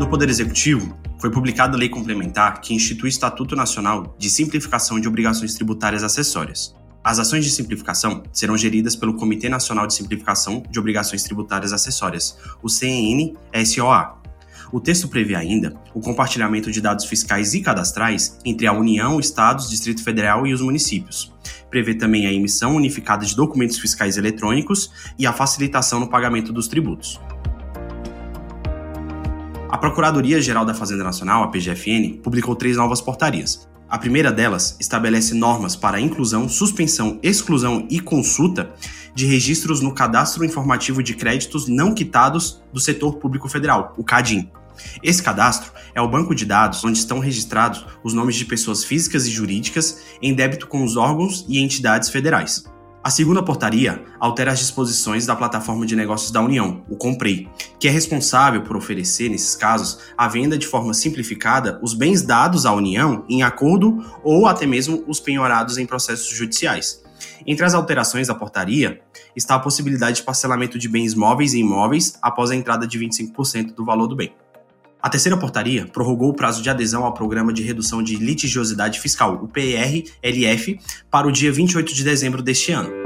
[0.00, 4.98] No Poder Executivo, foi publicada a Lei Complementar que institui o Estatuto Nacional de Simplificação
[4.98, 6.74] de Obrigações Tributárias Acessórias.
[7.04, 12.34] As ações de simplificação serão geridas pelo Comitê Nacional de Simplificação de Obrigações Tributárias Acessórias,
[12.62, 14.18] o CNSOA.
[14.72, 19.68] O texto prevê ainda o compartilhamento de dados fiscais e cadastrais entre a União, Estados,
[19.68, 21.30] Distrito Federal e os municípios.
[21.68, 26.68] Prevê também a emissão unificada de documentos fiscais eletrônicos e a facilitação no pagamento dos
[26.68, 27.20] tributos.
[29.80, 33.66] A Procuradoria-Geral da Fazenda Nacional, a PGFN, publicou três novas portarias.
[33.88, 38.74] A primeira delas estabelece normas para a inclusão, suspensão, exclusão e consulta
[39.14, 44.50] de registros no Cadastro Informativo de Créditos Não Quitados do Setor Público Federal, o CADIM.
[45.02, 49.26] Esse cadastro é o banco de dados onde estão registrados os nomes de pessoas físicas
[49.26, 52.66] e jurídicas em débito com os órgãos e entidades federais.
[53.10, 57.88] A segunda portaria altera as disposições da plataforma de negócios da União, o Comprei, que
[57.88, 62.72] é responsável por oferecer, nesses casos, a venda de forma simplificada os bens dados à
[62.72, 67.02] União em acordo ou até mesmo os penhorados em processos judiciais.
[67.44, 69.00] Entre as alterações da portaria
[69.34, 73.74] está a possibilidade de parcelamento de bens móveis e imóveis após a entrada de 25%
[73.74, 74.32] do valor do bem.
[75.02, 79.40] A terceira portaria prorrogou o prazo de adesão ao Programa de Redução de Litigiosidade Fiscal,
[79.42, 80.78] o PRLF,
[81.10, 82.99] para o dia 28 de dezembro deste ano.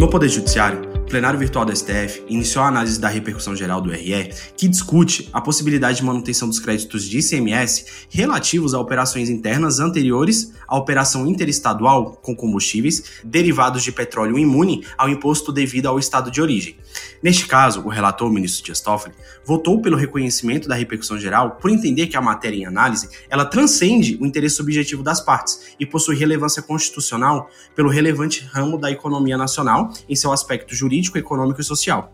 [0.00, 4.30] No Poder Judiciário, plenário virtual do STF iniciou a análise da repercussão geral do RE,
[4.56, 10.52] que discute a possibilidade de manutenção dos créditos de ICMS relativos a operações internas anteriores
[10.68, 16.40] à operação interestadual com combustíveis derivados de petróleo imune ao imposto devido ao estado de
[16.40, 16.76] origem.
[17.20, 21.72] Neste caso, o relator, o ministro Dias Toffoli, votou pelo reconhecimento da repercussão geral por
[21.72, 26.16] entender que a matéria em análise ela transcende o interesse subjetivo das partes e possui
[26.16, 31.64] relevância constitucional pelo relevante ramo da economia nacional em seu aspecto jurídico político, econômico e
[31.64, 32.12] social.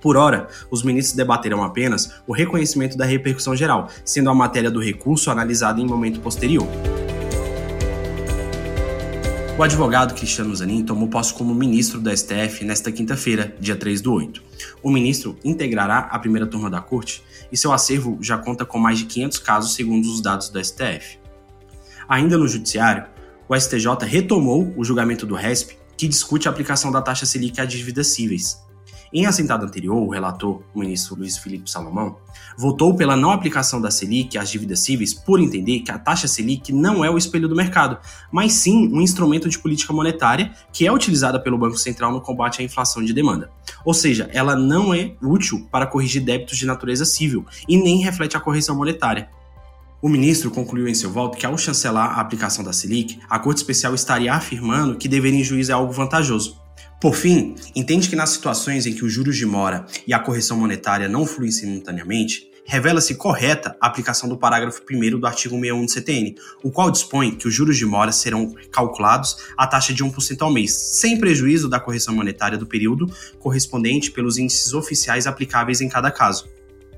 [0.00, 4.80] Por hora, os ministros debaterão apenas o reconhecimento da repercussão geral, sendo a matéria do
[4.80, 6.66] recurso analisada em momento posterior.
[9.56, 14.12] O advogado Cristiano Zanin tomou posse como ministro do STF nesta quinta-feira, dia 3 do
[14.12, 14.42] 8.
[14.82, 18.98] O ministro integrará a primeira turma da corte e seu acervo já conta com mais
[18.98, 21.18] de 500 casos, segundo os dados do STF.
[22.08, 23.04] Ainda no judiciário,
[23.48, 27.64] o STJ retomou o julgamento do RESP que discute a aplicação da taxa Selic a
[27.64, 28.62] dívidas cíveis.
[29.14, 32.16] Em assentado anterior, o relator, o ministro Luiz Felipe Salomão,
[32.56, 36.72] votou pela não aplicação da Selic às dívidas cíveis por entender que a taxa Selic
[36.72, 37.98] não é o espelho do mercado,
[38.32, 42.62] mas sim um instrumento de política monetária que é utilizada pelo Banco Central no combate
[42.62, 43.50] à inflação de demanda.
[43.84, 48.34] Ou seja, ela não é útil para corrigir débitos de natureza civil e nem reflete
[48.34, 49.28] a correção monetária.
[50.02, 53.58] O ministro concluiu em seu voto que, ao chancelar a aplicação da Selic, a Corte
[53.58, 56.60] Especial estaria afirmando que dever em juízo é algo vantajoso.
[57.00, 60.56] Por fim, entende que nas situações em que os juros de mora e a correção
[60.56, 65.92] monetária não fluem simultaneamente, revela-se correta a aplicação do parágrafo 1 do artigo 61 do
[65.92, 70.42] CTN, o qual dispõe que os juros de mora serão calculados à taxa de 1%
[70.42, 73.06] ao mês, sem prejuízo da correção monetária do período
[73.38, 76.48] correspondente pelos índices oficiais aplicáveis em cada caso.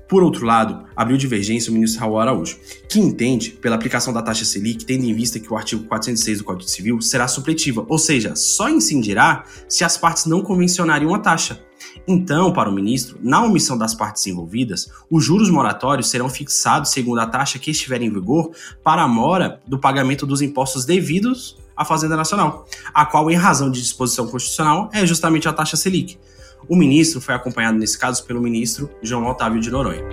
[0.07, 2.57] Por outro lado, abriu divergência o ministro Raul Araújo,
[2.87, 6.43] que entende, pela aplicação da taxa Selic, tendo em vista que o artigo 406 do
[6.43, 11.59] Código Civil será supletiva, ou seja, só incidirá se as partes não convencionarem uma taxa.
[12.07, 17.19] Então, para o ministro, na omissão das partes envolvidas, os juros moratórios serão fixados segundo
[17.19, 18.51] a taxa que estiver em vigor
[18.83, 23.71] para a mora do pagamento dos impostos devidos à Fazenda Nacional, a qual, em razão
[23.71, 26.17] de disposição constitucional, é justamente a taxa Selic.
[26.67, 30.03] O ministro foi acompanhado, nesse caso, pelo ministro João Otávio de Noronha.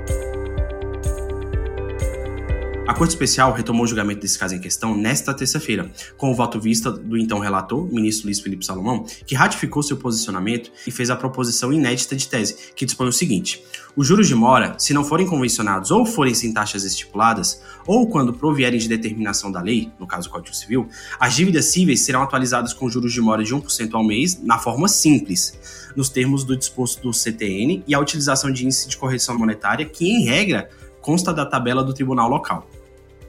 [2.92, 6.60] A Corte Especial retomou o julgamento desse caso em questão nesta terça-feira, com o voto
[6.60, 11.16] vista do então relator, ministro Luiz Felipe Salomão, que ratificou seu posicionamento e fez a
[11.16, 13.64] proposição inédita de tese, que dispõe o seguinte:
[13.96, 18.34] os juros de mora, se não forem convencionados ou forem sem taxas estipuladas, ou quando
[18.34, 20.86] provierem de determinação da lei, no caso do Código Civil,
[21.18, 24.86] as dívidas cíveis serão atualizadas com juros de mora de 1% ao mês, na forma
[24.86, 29.86] simples, nos termos do disposto do CTN e a utilização de índice de correção monetária,
[29.86, 30.68] que, em regra,
[31.00, 32.68] consta da tabela do tribunal local.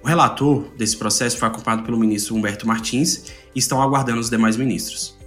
[0.04, 4.58] O relator desse processo foi acompanhado pelo ministro Humberto Martins e estão aguardando os demais
[4.58, 5.18] ministros.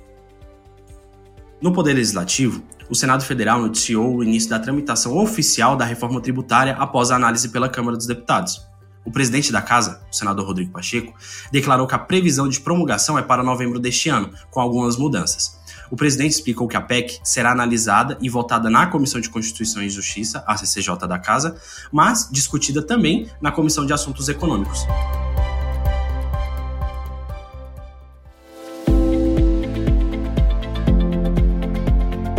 [1.63, 6.77] No Poder Legislativo, o Senado Federal noticiou o início da tramitação oficial da reforma tributária
[6.79, 8.61] após a análise pela Câmara dos Deputados.
[9.03, 11.15] O presidente da casa, o senador Rodrigo Pacheco,
[11.51, 15.56] declarou que a previsão de promulgação é para novembro deste ano, com algumas mudanças.
[15.91, 19.89] O presidente explicou que a PEC será analisada e votada na Comissão de Constituição e
[19.89, 21.57] Justiça, a CCJ da Casa,
[21.93, 24.87] mas discutida também na Comissão de Assuntos Econômicos.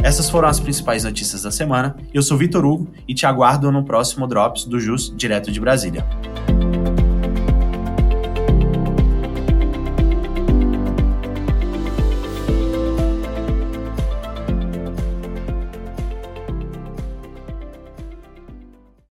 [0.07, 1.98] Essas foram as principais notícias da semana.
[2.13, 6.07] Eu sou Vitor Hugo e te aguardo no próximo Drops do JUS, direto de Brasília.